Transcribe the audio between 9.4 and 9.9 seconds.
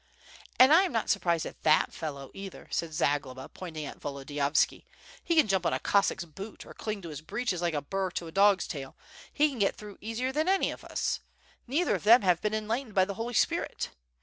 can get